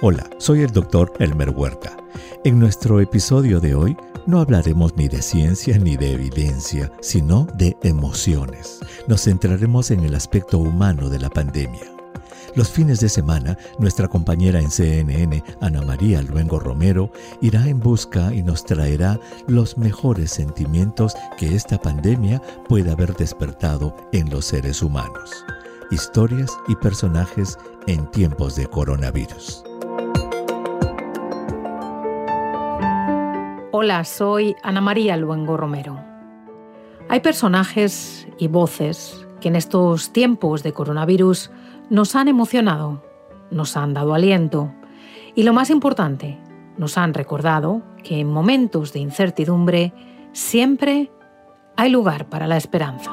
[0.00, 1.96] Hola, soy el doctor Elmer Huerta.
[2.44, 3.96] En nuestro episodio de hoy
[4.26, 8.78] no hablaremos ni de ciencia ni de evidencia, sino de emociones.
[9.08, 11.82] Nos centraremos en el aspecto humano de la pandemia.
[12.54, 18.32] Los fines de semana, nuestra compañera en CNN, Ana María Luengo Romero, irá en busca
[18.32, 19.18] y nos traerá
[19.48, 25.44] los mejores sentimientos que esta pandemia puede haber despertado en los seres humanos.
[25.90, 27.58] Historias y personajes
[27.88, 29.64] en tiempos de coronavirus.
[33.80, 36.00] Hola, soy Ana María Luengo Romero.
[37.08, 41.52] Hay personajes y voces que en estos tiempos de coronavirus
[41.88, 43.04] nos han emocionado,
[43.52, 44.72] nos han dado aliento
[45.36, 46.40] y lo más importante,
[46.76, 49.92] nos han recordado que en momentos de incertidumbre
[50.32, 51.12] siempre
[51.76, 53.12] hay lugar para la esperanza.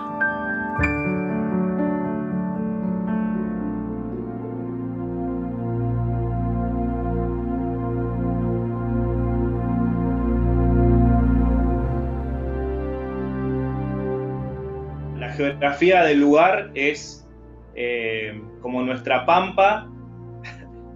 [15.55, 17.25] Geografía del lugar es
[17.75, 19.89] eh, como nuestra pampa,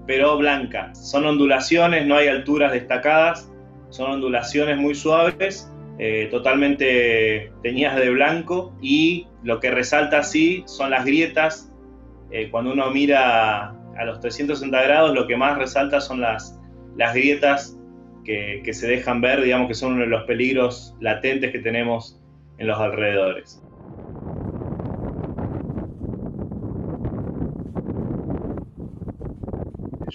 [0.06, 0.94] pero blanca.
[0.96, 3.50] Son ondulaciones, no hay alturas destacadas,
[3.90, 10.92] son ondulaciones muy suaves, eh, totalmente teñidas de blanco y lo que resalta así son
[10.92, 11.72] las grietas.
[12.32, 16.60] Eh, cuando uno mira a los 360 grados, lo que más resalta son las,
[16.98, 17.76] las grietas
[18.26, 22.22] que se dejan ver, digamos que son uno de los peligros latentes que tenemos
[22.60, 23.60] en los alrededores.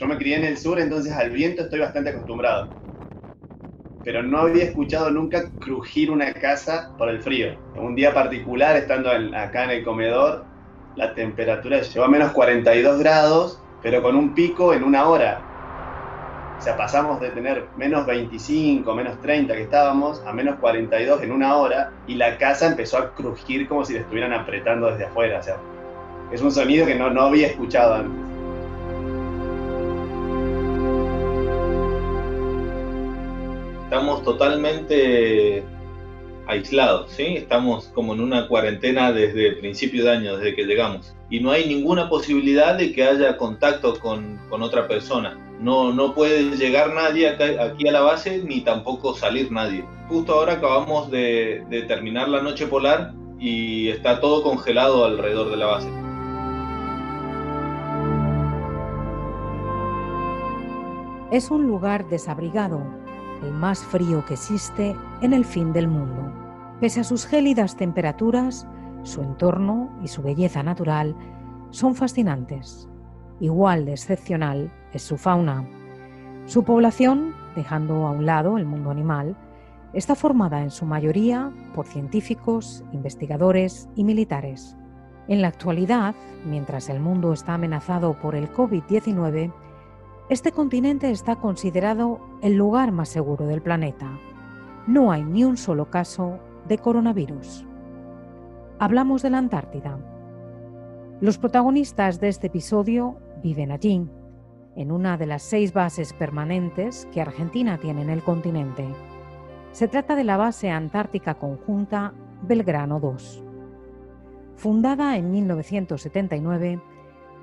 [0.05, 2.69] Yo me crié en el sur, entonces al viento estoy bastante acostumbrado.
[4.03, 7.59] Pero no había escuchado nunca crujir una casa por el frío.
[7.75, 10.45] Un día particular, estando acá en el comedor,
[10.95, 15.41] la temperatura llegó a menos 42 grados, pero con un pico en una hora.
[16.59, 21.33] O sea, pasamos de tener menos 25, menos 30 que estábamos, a menos 42 en
[21.33, 25.39] una hora, y la casa empezó a crujir como si la estuvieran apretando desde afuera.
[25.39, 25.57] O sea,
[26.31, 28.34] es un sonido que no, no había escuchado antes.
[33.95, 35.63] Estamos totalmente
[36.49, 37.37] aislados, ¿sí?
[37.37, 41.15] Estamos como en una cuarentena desde el principio de año, desde que llegamos.
[41.31, 45.39] Y no hay ninguna posibilidad de que haya contacto con, otra persona.
[45.61, 49.85] No, no puede llegar nadie aquí a la base ni tampoco salir nadie.
[50.09, 55.57] Justo ahora acabamos de, de terminar la noche polar y está todo congelado alrededor de
[55.57, 55.89] la base.
[61.31, 63.04] Es un lugar desabrigado
[63.45, 66.33] el más frío que existe en el fin del mundo.
[66.81, 68.67] Pese a sus gélidas temperaturas,
[69.03, 71.15] su entorno y su belleza natural
[71.71, 72.89] son fascinantes.
[73.41, 75.65] Igual de excepcional es su fauna.
[76.47, 79.37] Su población, dejando a un lado el mundo animal,
[79.93, 84.77] está formada en su mayoría por científicos, investigadores y militares.
[85.29, 89.53] En la actualidad, mientras el mundo está amenazado por el COVID-19,
[90.31, 94.19] este continente está considerado el lugar más seguro del planeta.
[94.87, 97.67] No hay ni un solo caso de coronavirus.
[98.79, 99.99] Hablamos de la Antártida.
[101.21, 104.09] Los protagonistas de este episodio viven allí,
[104.77, 108.87] en una de las seis bases permanentes que Argentina tiene en el continente.
[109.73, 113.45] Se trata de la base antártica conjunta Belgrano II.
[114.57, 116.81] Fundada en 1979,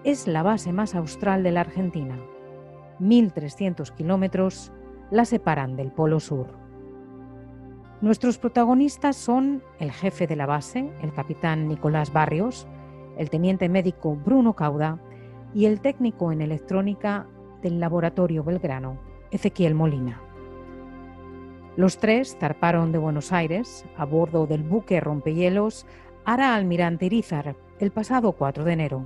[0.04, 2.18] es la base más austral de la Argentina
[3.02, 4.72] 1.300 kilómetros
[5.10, 6.48] la separan del Polo Sur.
[8.02, 12.68] Nuestros protagonistas son el jefe de la base, el capitán Nicolás Barrios,
[13.18, 15.00] el teniente médico Bruno Cauda
[15.54, 17.28] y el técnico en electrónica
[17.62, 18.98] del Laboratorio Belgrano,
[19.32, 20.22] Ezequiel Molina.
[21.76, 25.86] Los tres zarparon de Buenos Aires a bordo del buque rompehielos
[26.26, 29.06] Ara Almirante Irizar el pasado 4 de enero.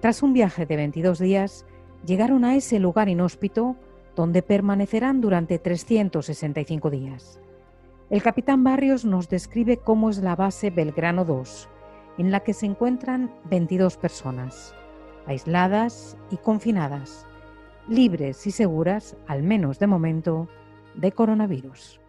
[0.00, 1.66] Tras un viaje de 22 días,
[2.06, 3.76] llegaron a ese lugar inhóspito
[4.14, 7.40] donde permanecerán durante 365 días.
[8.08, 11.68] El capitán Barrios nos describe cómo es la base Belgrano 2,
[12.18, 14.74] en la que se encuentran 22 personas,
[15.26, 17.26] aisladas y confinadas,
[17.88, 20.48] libres y seguras, al menos de momento,
[20.94, 22.00] de coronavirus.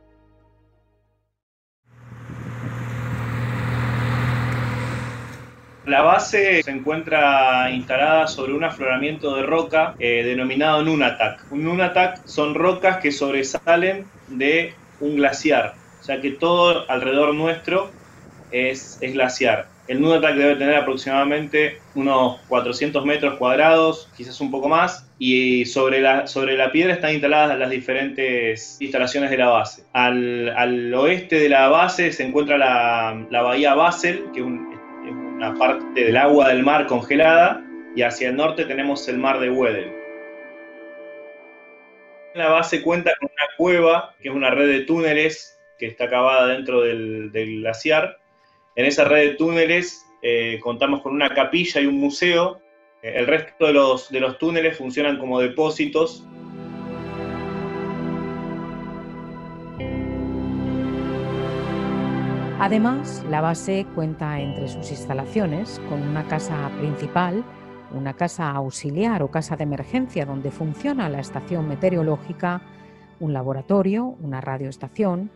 [5.88, 11.46] La base se encuentra instalada sobre un afloramiento de roca eh, denominado Nunatak.
[11.50, 17.90] Un Nunatak son rocas que sobresalen de un glaciar, o sea que todo alrededor nuestro
[18.52, 19.70] es, glaciar.
[19.88, 25.64] El nudo track debe tener aproximadamente unos 400 metros cuadrados, quizás un poco más, y
[25.64, 29.86] sobre la, sobre la piedra están instaladas las diferentes instalaciones de la base.
[29.94, 34.77] Al, oeste de la base se encuentra la, bahía Basel, que es,
[35.38, 37.64] una parte del agua del mar congelada,
[37.96, 39.94] y hacia el norte tenemos el mar de Weddell.
[42.34, 46.48] La base cuenta con una cueva, que es una red de túneles que está cavada
[46.48, 48.18] dentro del glaciar,
[48.76, 52.62] en esa red de túneles eh, contamos con una capilla y un museo.
[53.02, 56.28] El resto de los, de los túneles funcionan como depósitos.
[62.60, 67.46] Además, la base cuenta entre sus instalaciones con una casa principal,
[67.92, 72.64] una casa auxiliar o casa de emergencia donde funciona la estación meteorológica,
[73.20, 75.30] un laboratorio, una radioestación,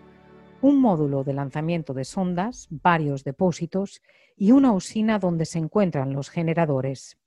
[0.61, 4.01] un módulo de lanzamiento de sondas, varios depósitos
[4.35, 7.19] y una usina donde se encuentran los generadores.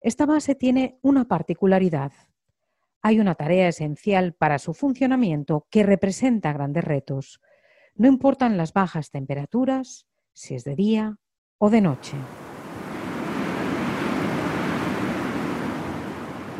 [0.00, 2.12] Esta base tiene una particularidad.
[3.02, 7.40] Hay una tarea esencial para su funcionamiento que representa grandes retos.
[7.98, 11.16] No importan las bajas temperaturas, si es de día
[11.58, 12.16] o de noche.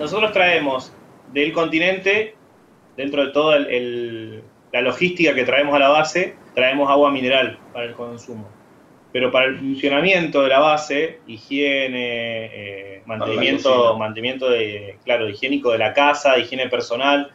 [0.00, 0.92] Nosotros traemos
[1.32, 2.34] del continente,
[2.96, 4.42] dentro de todo el,
[4.72, 8.48] la logística que traemos a la base, traemos agua mineral para el consumo.
[9.12, 15.78] Pero para el funcionamiento de la base, higiene, eh, mantenimiento, mantenimiento de, claro, higiénico de
[15.78, 17.30] la casa, higiene personal,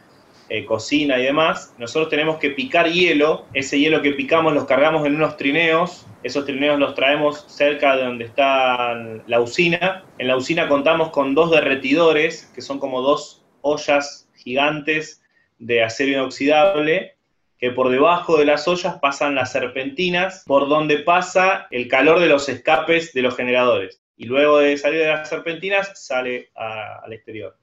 [0.48, 3.46] eh, cocina y demás, nosotros tenemos que picar hielo.
[3.54, 6.06] Ese hielo que picamos los cargamos en unos trineos.
[6.22, 8.94] Esos trineos los traemos cerca de donde está
[9.26, 10.04] la usina.
[10.18, 15.22] En la usina contamos con dos derretidores, que son como dos ollas gigantes
[15.58, 17.14] de acero inoxidable
[17.58, 22.28] que por debajo de las ollas pasan las serpentinas, por donde pasa el calor de
[22.28, 24.02] los escapes de los generadores.
[24.18, 27.56] Y luego de salir de las serpentinas, sale al exterior.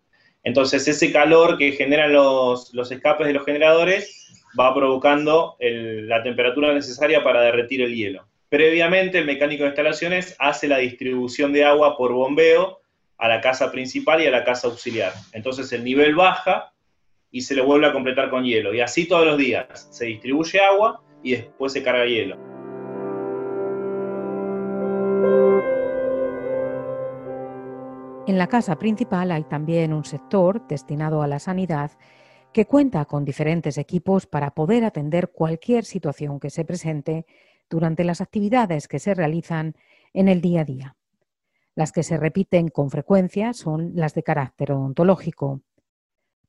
[0.44, 7.24] Entonces, ese calor que generan los, escapes de los generadores va provocando la temperatura necesaria
[7.24, 8.28] para derretir el hielo.
[8.50, 12.80] Previamente, el mecánico de instalaciones hace la distribución de agua por bombeo
[13.18, 15.14] a la casa principal y a la casa auxiliar.
[15.32, 16.74] Entonces, el nivel baja
[17.32, 18.74] y se lo vuelve a completar con hielo.
[18.74, 19.88] Y así todos los días.
[19.92, 22.51] Se distribuye agua y después se carga hielo.
[28.32, 31.92] En la casa principal hay también un sector destinado a la sanidad
[32.54, 37.26] que cuenta con diferentes equipos para poder atender cualquier situación que se presente
[37.70, 39.76] durante las actividades que se realizan
[40.14, 40.96] en el día a día.
[41.76, 45.64] Las que se repiten con frecuencia son las de carácter odontológico,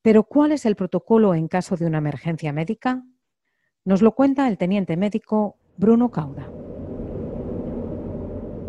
[0.03, 3.03] pero ¿cuál es el protocolo en caso de una emergencia médica?
[3.85, 6.49] Nos lo cuenta el teniente médico Bruno Cauda.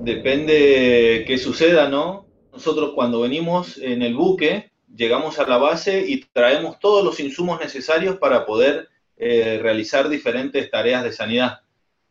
[0.01, 2.22] Depende qué suceda, ¿no?
[2.53, 7.59] Nosotros cuando venimos en el buque, llegamos a la base y traemos todos los insumos
[7.59, 11.61] necesarios para poder eh, realizar diferentes tareas de sanidad,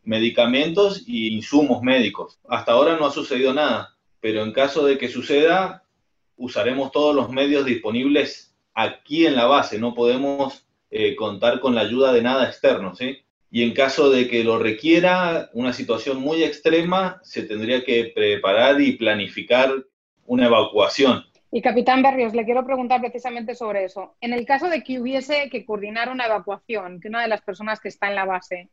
[0.03, 2.41] medicamentos e insumos médicos.
[2.49, 5.85] Hasta ahora no ha sucedido nada, pero en caso de que suceda,
[6.35, 11.81] usaremos todos los medios disponibles aquí en la base, no podemos eh, contar con la
[11.81, 13.19] ayuda de nada externo, ¿sí?
[13.49, 18.81] Y en caso de que lo requiera, una situación muy extrema, se tendría que preparar
[18.81, 19.85] y planificar
[20.25, 21.23] una evacuación.
[21.51, 24.15] Y capitán Berrios, le quiero preguntar precisamente sobre eso.
[24.21, 27.79] En el caso de que hubiese que coordinar una evacuación, que una de las personas
[27.79, 28.69] que está en la base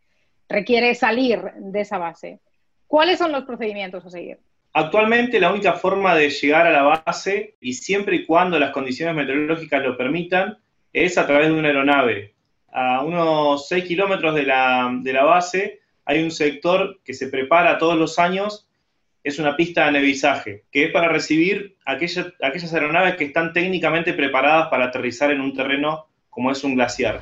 [0.49, 2.41] requiere salir de esa base,
[2.87, 4.39] ¿cuáles son los procedimientos a seguir?
[4.73, 9.17] Actualmente la única forma de llegar a la base, y siempre y cuando las condiciones
[9.17, 10.59] meteorológicas lo permitan,
[10.93, 12.35] es a través de una aeronave.
[12.73, 18.19] A unos 6 kilómetros de la, base hay un sector que se prepara todos los
[18.19, 18.69] años,
[19.23, 24.69] es una pista de nevisaje, que es para recibir aquellas, aeronaves que están técnicamente preparadas
[24.69, 27.21] para aterrizar en un terreno como es un glaciar.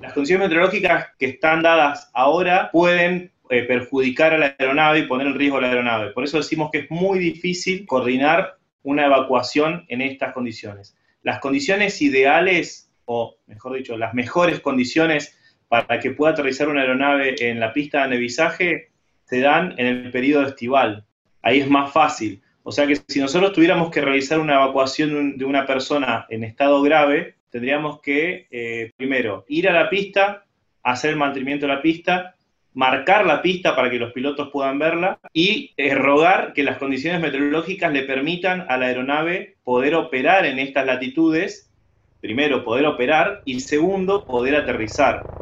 [0.00, 5.26] Las condiciones meteorológicas que están dadas ahora pueden eh, perjudicar a la aeronave y poner
[5.26, 6.12] en riesgo a la aeronave.
[6.12, 10.96] Por eso decimos que es muy difícil coordinar una evacuación en estas condiciones.
[11.22, 15.36] Las condiciones ideales, o mejor dicho, las mejores condiciones
[15.68, 18.92] para que pueda aterrizar una aeronave en la pista de nevisaje
[19.28, 21.04] se dan en el periodo estival.
[21.42, 22.40] Ahí es más fácil.
[22.62, 26.82] O sea que si nosotros tuviéramos que realizar una evacuación de una persona en estado
[26.82, 30.44] grave, tendríamos que, eh, primero, ir a la pista,
[30.82, 32.34] hacer el mantenimiento de la pista
[32.78, 37.20] marcar la pista para que los pilotos puedan verla y eh, rogar que las condiciones
[37.20, 41.72] meteorológicas le permitan a la aeronave poder operar en estas latitudes,
[42.20, 45.37] primero poder operar y segundo poder aterrizar.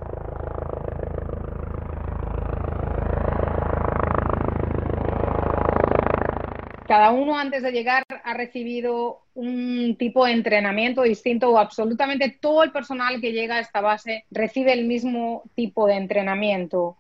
[6.87, 12.63] Cada uno antes de llegar ha recibido un tipo de entrenamiento distinto o absolutamente todo
[12.63, 16.97] el personal que llega a esta base recibe el mismo tipo de entrenamiento.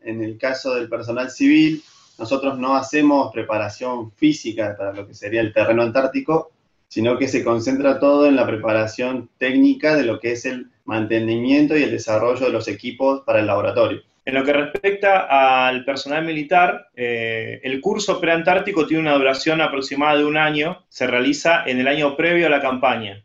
[0.00, 1.82] En el caso del personal civil,
[2.18, 6.52] nosotros no hacemos preparación física para lo que sería el terreno antártico,
[6.88, 11.76] sino que se concentra todo en la preparación técnica de lo que es el mantenimiento
[11.76, 14.02] y el desarrollo de los equipos para el laboratorio.
[14.24, 20.18] En lo que respecta al personal militar, eh, el curso preantártico tiene una duración aproximada
[20.18, 23.24] de un año, se realiza en el año previo a la campaña,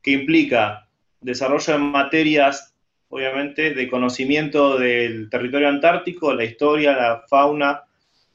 [0.00, 0.86] que implica
[1.20, 2.74] desarrollo de materias,
[3.08, 7.82] obviamente, de conocimiento del territorio antártico, la historia, la fauna,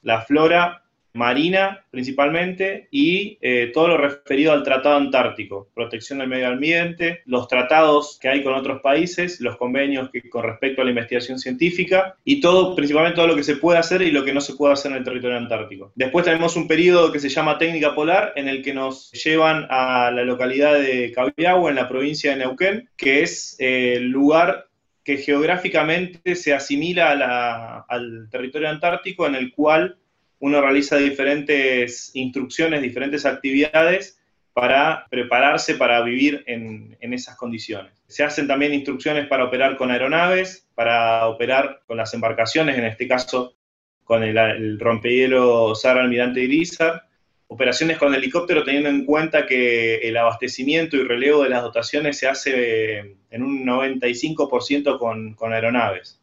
[0.02, 0.85] la flora
[1.16, 7.48] marina principalmente y eh, todo lo referido al Tratado Antártico, protección del medio ambiente, los
[7.48, 12.16] tratados que hay con otros países, los convenios que, con respecto a la investigación científica
[12.26, 14.74] y todo, principalmente todo lo que se puede hacer y lo que no se puede
[14.74, 15.92] hacer en el territorio antártico.
[15.96, 20.12] Después tenemos un periodo que se llama técnica polar en el que nos llevan a
[20.12, 24.68] la localidad de Cabiagua en la provincia de Neuquén, que es eh, el lugar
[25.06, 29.98] que geográficamente se asimila al territorio antártico en el cual
[30.40, 34.20] uno realiza diferentes instrucciones, diferentes actividades
[34.54, 37.92] para prepararse para vivir en, esas condiciones.
[38.08, 43.08] Se hacen también instrucciones para operar con aeronaves, para operar con las embarcaciones, en este
[43.08, 43.56] caso
[44.04, 47.04] con el, el rompehielo Almirante Irizar,
[47.48, 52.28] operaciones con helicóptero teniendo en cuenta que el abastecimiento y relevo de las dotaciones se
[52.28, 56.22] hace en un 95% con, con aeronaves.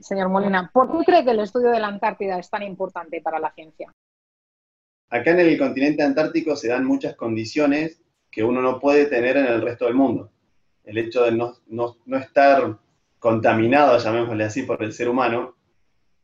[0.00, 3.38] Señor Molina, ¿por qué cree que el estudio de la Antártida es tan importante para
[3.38, 3.92] la ciencia?
[5.10, 9.46] Acá en el continente antártico se dan muchas condiciones que uno no puede tener en
[9.46, 10.32] el resto del mundo.
[10.84, 11.56] El hecho de no,
[12.16, 12.78] estar
[13.18, 15.56] contaminado, llamémosle así, por el ser humano,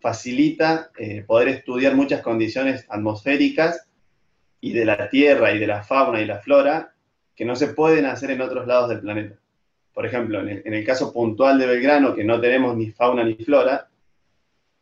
[0.01, 3.89] facilita eh, poder estudiar muchas condiciones atmosféricas
[4.61, 6.95] y de la tierra y de la fauna y la flora
[7.35, 9.37] que no se pueden hacer en otros lados del planeta
[9.97, 13.89] por ejemplo, en el, caso puntual de Belgrano, que no tenemos ni fauna ni flora,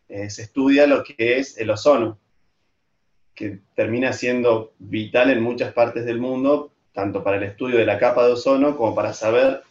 [0.09, 2.19] eh, se estudia lo que es el ozono,
[3.33, 8.01] que termina siendo vital en muchas partes del mundo, tanto para el estudio de la
[8.01, 9.63] capa de ozono como para saber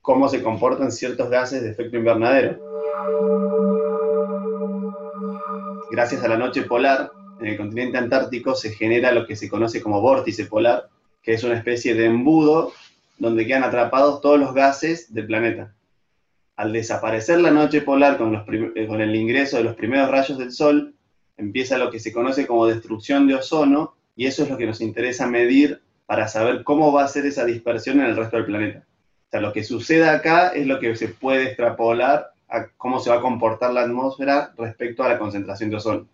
[0.00, 2.58] cómo se comportan ciertos gases de efecto invernadero.
[5.90, 9.82] Gracias a la noche polar, en el continente antártico se genera lo que se conoce
[9.82, 10.88] como vórtice polar,
[11.22, 12.72] que es una especie de embudo
[13.20, 15.72] donde quedan atrapados todos los gases del planeta.
[16.56, 18.34] Al desaparecer la noche polar con,
[18.74, 20.94] eh, con el ingreso de los primeros rayos del Sol,
[21.36, 24.80] empieza lo que se conoce como destrucción de ozono, y eso es lo que nos
[24.80, 28.84] interesa medir para saber cómo va a ser esa dispersión en el resto del planeta.
[29.28, 33.10] O sea, lo que sucede acá es lo que se puede extrapolar a cómo se
[33.10, 36.08] va a comportar la atmósfera respecto a la concentración de ozono.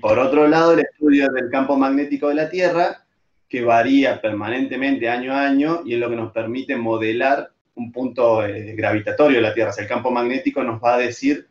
[0.00, 3.04] Por otro lado, el estudio del campo magnético de la Tierra
[3.52, 8.42] que varía permanentemente año a año y es lo que nos permite modelar un punto
[8.46, 9.72] eh, gravitatorio de la Tierra.
[9.76, 11.46] el campo magnético nos va a decir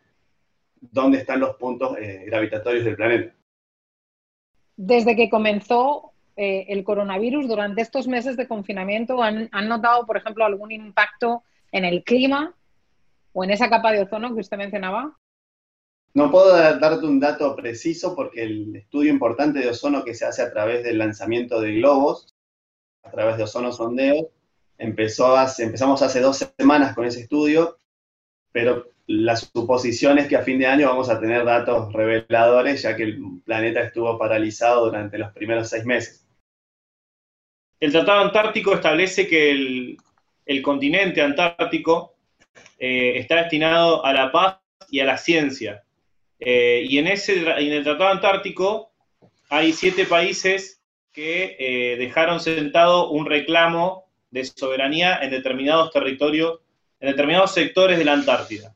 [0.79, 3.35] dónde están los puntos eh, gravitatorios del planeta.
[4.75, 10.17] Desde que comenzó eh, el coronavirus, durante estos meses de confinamiento, ¿han, ¿han notado, por
[10.17, 12.55] ejemplo, algún impacto en el clima
[13.31, 15.15] o en esa capa de ozono que usted mencionaba?
[16.13, 20.41] No puedo darte un dato preciso porque el estudio importante de ozono que se hace
[20.41, 22.35] a través del lanzamiento de globos,
[23.03, 24.29] a través de ozono sondeo,
[24.77, 27.77] empezó hace, empezamos hace dos semanas con ese estudio,
[28.51, 32.95] pero la suposición es que a fin de año vamos a tener datos reveladores, ya
[32.95, 36.27] que el planeta estuvo paralizado durante los primeros seis meses.
[37.79, 42.15] El Tratado Antártico establece que el, continente antártico
[42.77, 45.83] eh, está destinado a la paz y a la ciencia.
[46.43, 48.91] Eh, y en, ese, en el Tratado Antártico
[49.49, 50.81] hay siete países
[51.11, 56.59] que eh, dejaron sentado un reclamo de soberanía en determinados territorios,
[56.99, 58.75] en determinados sectores de la Antártida.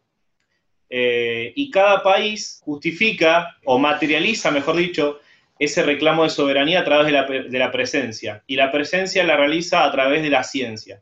[0.89, 5.19] Eh, y cada país justifica o materializa, mejor dicho,
[5.57, 8.43] ese reclamo de soberanía a través de la, presencia.
[8.45, 11.01] Y la presencia la realiza a través de la ciencia.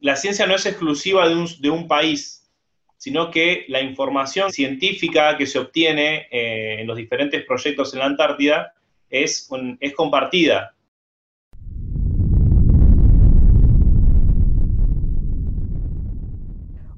[0.00, 2.37] La ciencia no es exclusiva de un, de un país,
[2.98, 8.06] sino que la información científica que se obtiene eh, en los diferentes proyectos en la
[8.06, 8.74] Antártida
[9.08, 9.48] es,
[9.80, 10.74] es compartida.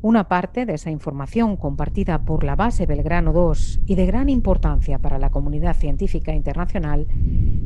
[0.03, 4.99] Una parte de esa información compartida por la base Belgrano 2 y de gran importancia
[4.99, 7.07] para la comunidad científica internacional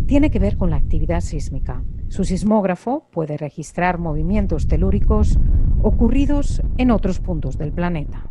[0.08, 1.84] tiene que ver con la actividad sísmica.
[2.08, 5.38] Su sismógrafo puede registrar movimientos telúricos
[5.84, 8.26] ocurridos en otros puntos del planeta.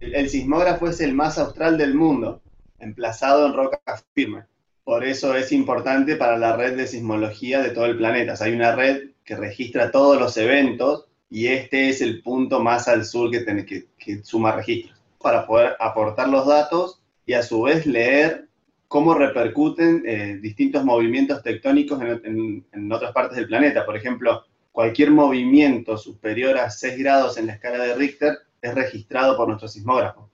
[0.00, 2.40] El sismógrafo es el más austral del mundo.
[2.78, 3.80] emplazado en roca
[4.14, 4.44] firme.
[4.82, 8.34] Por eso es importante para la red de sismología de todo el planeta.
[8.40, 13.04] hay una red que registra todos los eventos y este es el punto más al
[13.04, 13.86] sur que, tiene, que,
[14.22, 18.48] suma registros para poder aportar los datos y a su vez leer
[18.88, 23.86] cómo repercuten eh, distintos movimientos tectónicos en, otras partes del planeta.
[23.86, 24.44] Por ejemplo,
[24.74, 29.68] cualquier movimiento superior a 6 grados en la escala de Richter es registrado por nuestro
[29.68, 30.32] sismógrafo.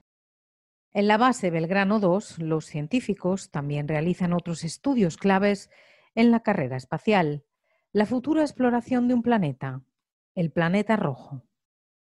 [0.95, 5.69] En la base Belgrano 2, los científicos también realizan otros estudios claves
[6.15, 7.45] en la carrera espacial,
[7.93, 9.83] la futura exploración de un planeta,
[10.35, 11.43] el planeta rojo.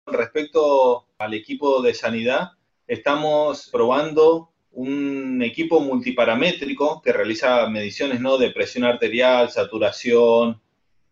[0.05, 2.51] Respecto al equipo de sanidad,
[2.87, 8.37] estamos probando un equipo multiparamétrico que realiza mediciones ¿no?
[8.37, 10.61] de presión arterial, saturación,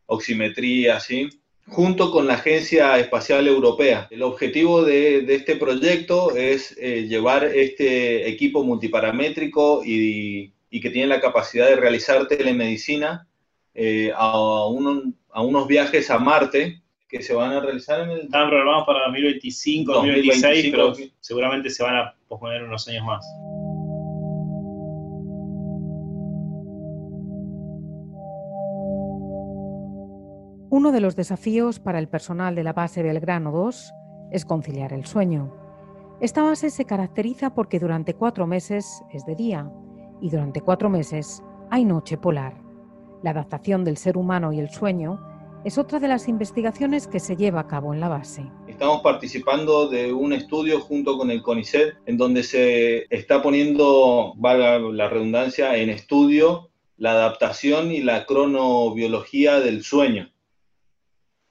[0.08, 1.30] oximetría, ¿sí?
[1.68, 4.08] junto con la Agencia Espacial Europea.
[4.12, 11.22] El objetivo de, este proyecto es eh, llevar este equipo multiparamétrico y, que tiene la
[11.22, 13.30] capacidad de realizar telemedicina
[13.74, 14.68] eh, a, a,
[15.42, 18.20] unos viajes a Marte que se van a realizar en el...
[18.24, 23.26] Están programados para 2025, 2026, pero seguramente se van a posponer unos años más.
[30.72, 33.94] Uno de los desafíos para el personal de la base Belgrano 2
[34.32, 35.54] es conciliar el sueño.
[36.22, 39.72] Esta base se caracteriza porque durante cuatro meses es de día
[40.22, 42.56] y durante cuatro meses hay noche polar.
[43.22, 45.20] La adaptación del ser humano y el sueño
[45.66, 48.44] es otra de las investigaciones que se lleva a cabo en la base.
[48.68, 54.80] Estamos participando de un estudio junto con el CONICET en donde se está poniendo, valga
[54.80, 60.32] la redundancia, en estudio la adaptación y la cronobiología del sueño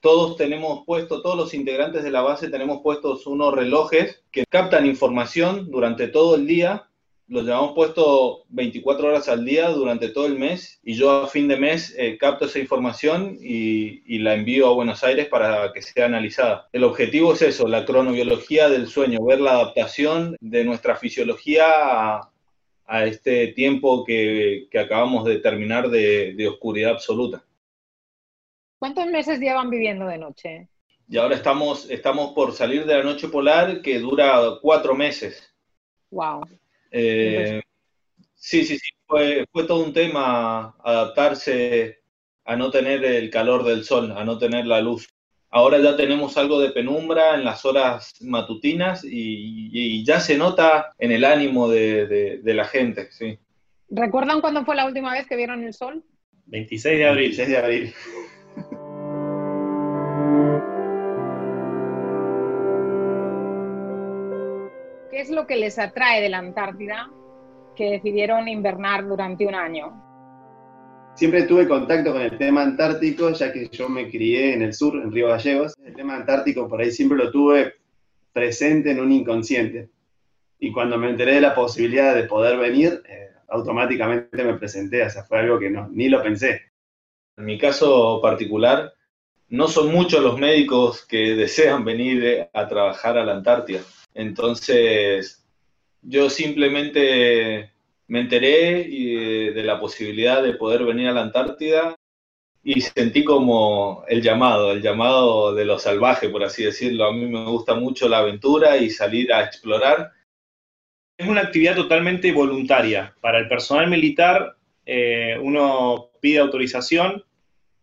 [0.05, 4.85] todos tenemos puesto, todos los integrantes de la base tenemos puestos unos relojes que captan
[4.85, 6.91] información durante todo el día.
[7.27, 11.49] Los llevamos puesto 24 horas al día durante todo el mes y yo a fin
[11.49, 16.05] de mes eh, capto esa información y, la envío a Buenos Aires para que sea
[16.05, 16.69] analizada.
[16.75, 21.65] El objetivo es eso, la cronobiología del sueño, ver la adaptación de nuestra fisiología
[22.87, 27.43] a, este tiempo que, acabamos de terminar de oscuridad absoluta.
[28.85, 30.69] ¿Cuántos meses llevan viviendo de noche?
[31.09, 35.55] Y ahora estamos, estamos por salir de la noche polar que dura cuatro meses.
[36.11, 36.43] Wow.
[36.91, 37.63] Eh,
[38.35, 42.01] sí, sí, sí, fue, fue todo un tema adaptarse
[42.45, 45.09] a no tener el calor del sol, a no tener la luz.
[45.49, 51.11] Ahora ya tenemos algo de penumbra en las horas matutinas y, ya se nota en
[51.11, 52.07] el ánimo de,
[52.43, 53.39] de, la gente, sí.
[53.89, 56.05] ¿Recuerdan cuándo fue la última vez que vieron el sol?
[56.49, 57.29] 26 de abril.
[57.29, 57.95] 26 de abril.
[65.15, 67.09] ¿Qué es lo que les atrae de la Antártida
[67.77, 69.93] que decidieron invernar durante un año?
[71.15, 74.97] Siempre tuve contacto con el tema antártico, ya que yo me crié en el sur,
[74.97, 75.75] en Río Gallegos.
[75.85, 77.75] El tema antártico por ahí siempre lo tuve
[78.33, 79.89] presente en un inconsciente.
[80.59, 85.05] Y cuando me enteré de la posibilidad de poder venir, eh, automáticamente me presenté.
[85.05, 86.73] O sea, fue algo que no, ni lo pensé.
[87.37, 88.93] En mi caso particular,
[89.49, 93.83] no son muchos los médicos que desean venir a trabajar a la Antártida.
[94.15, 95.45] Entonces,
[96.01, 97.73] yo simplemente
[98.07, 98.85] me enteré
[99.53, 101.97] de, la posibilidad de poder venir a la Antártida
[102.63, 107.07] y sentí como el llamado, el llamado de lo salvaje, por así decirlo.
[107.07, 110.13] A mí me gusta mucho la aventura y salir a explorar.
[111.19, 113.15] Es una actividad totalmente voluntaria.
[113.21, 117.25] Para el personal militar, eh, uno pide autorización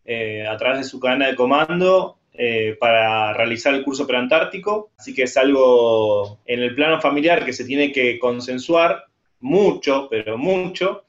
[0.06, 5.14] eh, a través de su cadena de comando eh, para realizar el curso preantártico, así
[5.14, 9.06] que es algo en el plano familiar que se tiene que consensuar
[9.40, 11.04] mucho, pero mucho.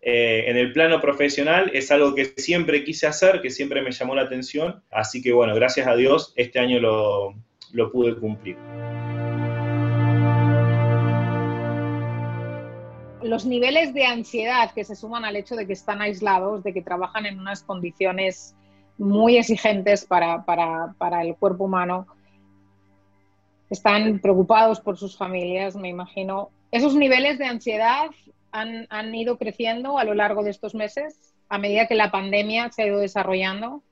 [0.00, 4.14] Eh, en el plano profesional es algo que siempre quise hacer, que siempre me llamó
[4.14, 7.34] la atención, así que bueno, gracias a Dios este año lo,
[7.72, 8.56] lo pude cumplir.
[13.28, 16.82] los niveles de ansiedad que se suman al hecho de que están aislados, de que
[16.82, 18.54] trabajan en unas condiciones
[18.98, 20.44] muy exigentes para,
[21.22, 22.06] el cuerpo humano.
[23.70, 26.50] Están preocupados por sus familias, me imagino.
[26.70, 28.10] ¿Esos niveles de ansiedad
[28.50, 32.82] han, ido creciendo a lo largo de estos meses, a medida que la pandemia se
[32.82, 33.82] ha ido desarrollando?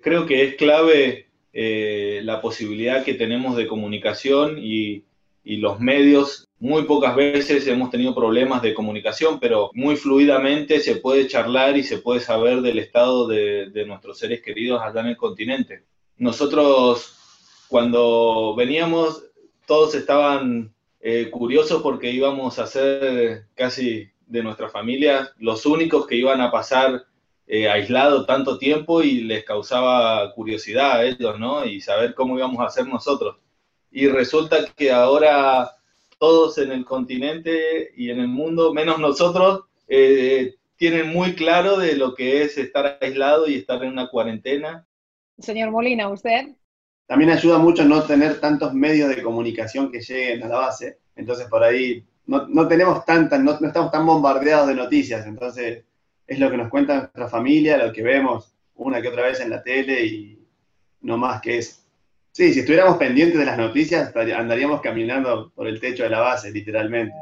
[0.00, 5.04] Creo que es clave eh, la posibilidad que tenemos de comunicación y,
[5.44, 10.94] y los medios muy pocas veces hemos tenido problemas de comunicación, pero muy fluidamente se
[10.94, 15.16] puede charlar y se puede saber del estado de, nuestros seres queridos allá en el
[15.16, 15.82] continente.
[16.18, 17.18] Nosotros,
[17.66, 19.24] cuando veníamos,
[19.66, 26.14] todos estaban eh, curioso porque íbamos a ser casi de nuestra familia los únicos que
[26.14, 27.06] iban a pasar
[27.48, 31.64] eh, aislados tanto tiempo y les causaba curiosidad a ellos, ¿no?
[31.64, 33.38] Y saber cómo íbamos a hacer nosotros.
[33.90, 35.72] Y resulta que ahora
[36.22, 41.96] todos en el continente y en el mundo, menos nosotros, eh, tienen muy claro de
[41.96, 44.86] lo que es estar aislado y estar en una cuarentena.
[45.40, 46.50] Señor Molina, ¿usted?
[47.08, 51.00] También ayuda mucho no tener tantos medios de comunicación que lleguen a la base.
[51.16, 55.26] Entonces, por ahí no, no tenemos tantas, no, no, estamos tan bombardeados de noticias.
[55.26, 55.82] Entonces,
[56.24, 59.50] es lo que nos cuenta nuestra familia, lo que vemos una que otra vez en
[59.50, 60.46] la tele y
[61.00, 61.81] no más que eso.
[62.32, 66.50] Sí, si estuviéramos pendientes de las noticias, andaríamos caminando por el techo de la base,
[66.50, 67.14] literalmente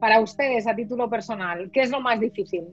[0.00, 1.70] para ustedes a título personal?
[1.72, 2.64] ¿Qué es lo más difícil?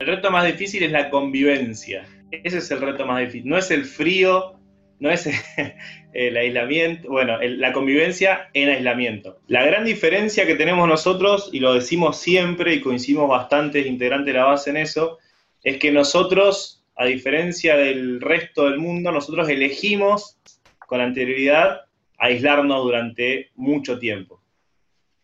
[0.00, 2.06] El reto más difícil es la convivencia.
[2.30, 3.48] Ese es el reto más difícil.
[3.48, 4.60] No es el frío,
[4.98, 5.28] no es
[6.12, 9.40] el aislamiento, bueno, la convivencia en aislamiento.
[9.46, 14.38] La gran diferencia que tenemos nosotros, y lo decimos siempre y coincidimos bastantes integrantes de
[14.38, 15.18] la base en eso,
[15.62, 20.38] es que nosotros, a diferencia del resto del mundo, nosotros elegimos
[20.86, 21.82] con anterioridad
[22.18, 24.42] aislarnos durante mucho tiempo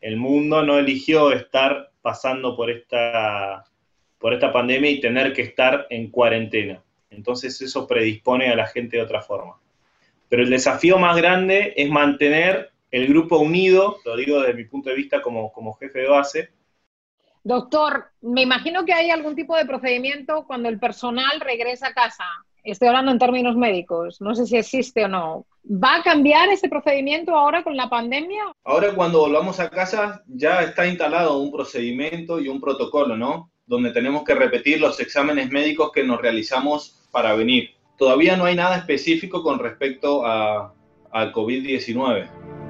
[0.04, 3.64] el mundo no eligió estar pasando por esta,
[4.18, 6.84] por esta pandemia y tener que estar en cuarentena.
[7.08, 9.58] Entonces eso predispone a la gente de otra forma.
[10.28, 14.90] Pero el desafío más grande es mantener el grupo unido, lo digo desde mi punto
[14.90, 16.50] de vista como, como jefe de base.
[17.44, 22.24] Doctor, me imagino que hay algún tipo de procedimiento cuando el personal regresa a casa.
[22.64, 25.46] Estoy hablando en términos médicos, no sé si existe o no.
[25.70, 28.44] ¿Va a cambiar ese procedimiento ahora con la pandemia?
[28.64, 33.50] Ahora cuando volvamos a casa ya está instalado un procedimiento y un protocolo, ¿no?
[33.66, 37.72] Donde tenemos que repetir los exámenes médicos que nos realizamos para venir.
[37.98, 40.72] Todavía no hay nada específico con respecto a,
[41.12, 42.63] al COVID-19.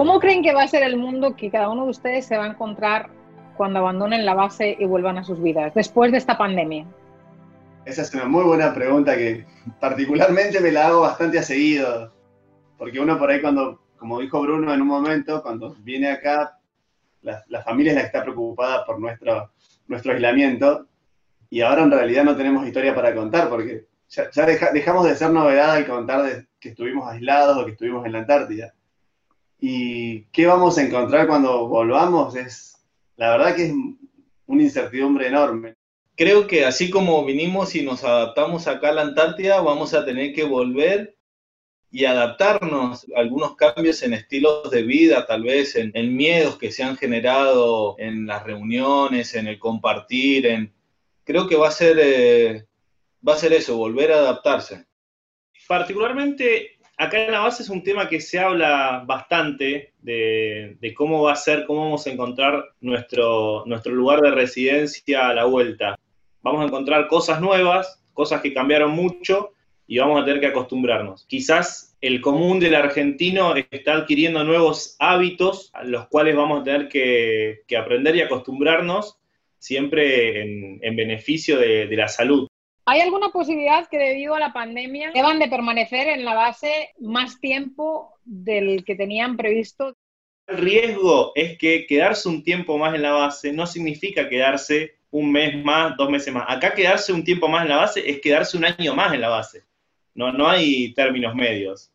[0.00, 2.44] ¿Cómo creen que va a ser el mundo que cada uno de ustedes se va
[2.44, 3.10] a encontrar
[3.58, 6.86] cuando abandonen la base y vuelvan a sus vidas, después de esta pandemia?
[7.84, 9.44] Esa es una muy buena pregunta que
[9.78, 12.14] particularmente me la hago bastante a seguido,
[12.78, 16.58] porque uno por ahí cuando, como dijo Bruno en un momento, cuando viene acá,
[17.20, 19.52] la, familia es la que está preocupada por nuestro,
[19.86, 20.86] nuestro aislamiento,
[21.50, 25.72] y ahora en realidad no tenemos historia para contar, porque ya, dejamos de ser novedad
[25.72, 28.72] al contar de que estuvimos aislados o que estuvimos en la Antártida.
[29.60, 32.34] ¿Y qué vamos a encontrar cuando volvamos?
[32.34, 32.78] Es
[33.16, 33.74] la verdad que es
[34.46, 35.76] una incertidumbre enorme.
[36.16, 40.32] Creo que así como vinimos y nos adaptamos acá a la Antártida, vamos a tener
[40.32, 41.16] que volver
[41.90, 46.82] y adaptarnos a algunos cambios en estilos de vida, tal vez en, miedos que se
[46.82, 50.72] han generado en las reuniones, en el compartir, en
[51.24, 52.66] creo que va a ser eh,
[53.26, 54.86] va a ser eso, volver a adaptarse.
[55.68, 61.32] Particularmente acá en la base es un tema que se habla bastante de, cómo va
[61.32, 65.98] a ser, cómo vamos a encontrar nuestro, nuestro lugar de residencia a la vuelta.
[66.42, 69.52] Vamos a encontrar cosas nuevas, cosas que cambiaron mucho
[69.86, 71.24] y vamos a tener que acostumbrarnos.
[71.24, 76.88] Quizás el común del argentino está adquiriendo nuevos hábitos a los cuales vamos a tener
[76.88, 79.16] que, aprender y acostumbrarnos
[79.58, 82.49] siempre en, beneficio de la salud.
[82.92, 87.38] ¿Hay alguna posibilidad que debido a la pandemia deban de permanecer en la base más
[87.38, 89.96] tiempo del que tenían previsto?
[90.48, 95.30] El riesgo es que quedarse un tiempo más en la base no significa quedarse un
[95.30, 96.46] mes más, dos meses más.
[96.48, 99.28] Acá quedarse un tiempo más en la base es quedarse un año más en la
[99.28, 99.62] base.
[100.12, 101.92] No, no hay términos medios.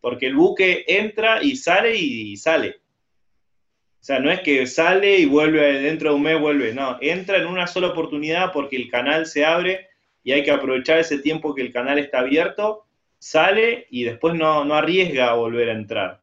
[0.00, 2.80] Porque el buque entra y sale y sale.
[4.00, 6.74] O sea, no es que sale y vuelve dentro de un mes, vuelve.
[6.74, 9.91] No, entra en una sola oportunidad porque el canal se abre
[10.24, 12.86] y hay que aprovechar ese tiempo que el canal está abierto,
[13.18, 16.20] sale y después no, arriesga a volver a entrar.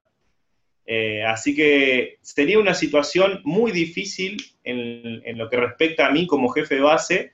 [0.86, 6.50] Eh, así que sería una situación muy difícil en, lo que respecta a mí como
[6.50, 7.32] jefe de base,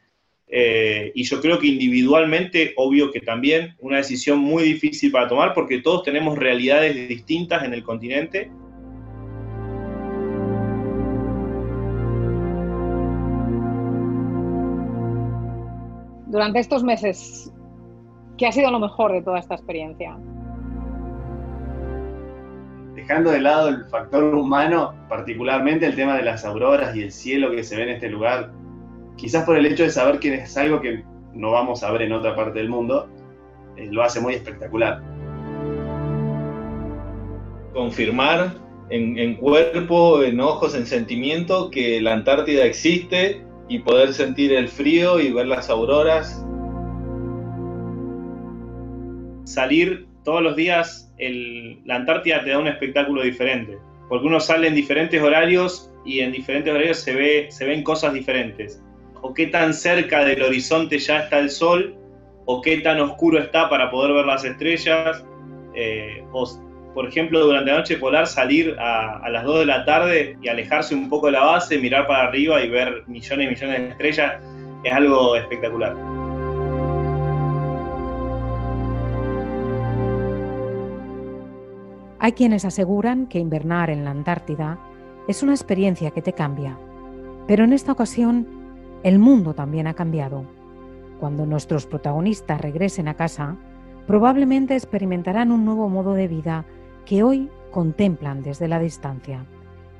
[0.47, 5.53] eh, y yo creo que individualmente, obvio que también, una decisión muy difícil para tomar
[5.53, 8.51] porque todos tenemos realidades distintas en el continente
[16.35, 17.49] durante estos meses,
[18.37, 20.17] ¿qué ha sido lo mejor de toda esta experiencia?
[22.93, 27.51] Dejando de lado el factor humano, particularmente el tema de las auroras y el cielo
[27.51, 28.51] que se ve en este lugar,
[29.15, 32.11] quizás por el hecho de saber que es algo que no vamos a ver en
[32.11, 33.07] otra parte del mundo,
[33.77, 35.01] eh, lo hace muy espectacular.
[37.73, 38.55] Confirmar
[38.89, 44.67] en, en, cuerpo, en ojos, en sentimiento que la Antártida existe y poder sentir el
[44.67, 46.45] frío y ver las auroras.
[49.45, 51.11] salir todos los días,
[51.85, 53.77] la Antártida te da un espectáculo diferente,
[54.09, 58.13] porque uno sale en diferentes horarios y en diferentes horarios se, ve, se ven cosas
[58.13, 58.81] diferentes.
[59.21, 61.95] O qué tan cerca del horizonte ya está el sol,
[62.45, 65.25] o qué tan oscuro está para poder ver las estrellas,
[65.73, 66.23] eh,
[66.95, 70.95] por ejemplo, durante la noche polar salir a, las 2 de la tarde y alejarse
[70.95, 74.33] un poco de la base, mirar para arriba y ver millones y millones de estrellas,
[74.81, 75.93] es algo espectacular.
[82.19, 84.79] Hay quienes aseguran que invernar en la Antártida
[85.27, 86.77] es una experiencia que te cambia,
[87.45, 88.47] pero en esta ocasión
[89.03, 90.45] el mundo también ha cambiado.
[91.19, 93.57] Cuando nuestros protagonistas regresen a casa,
[94.07, 96.65] probablemente experimentarán un nuevo modo de vida
[97.05, 99.45] que hoy contemplan desde la distancia.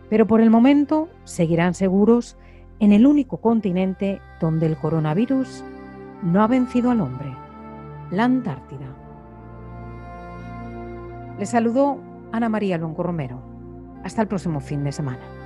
[0.09, 2.37] Pero por el momento seguirán seguros
[2.79, 5.63] en el único continente donde el coronavirus
[6.23, 7.33] no ha vencido al hombre,
[8.11, 8.87] la Antártida.
[11.39, 11.97] Les saludó
[12.31, 13.41] Ana María Longo Romero.
[14.03, 15.44] Hasta el próximo fin de semana.